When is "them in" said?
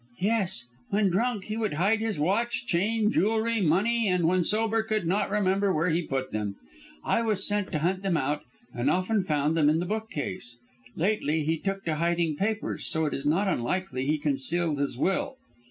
9.55-9.77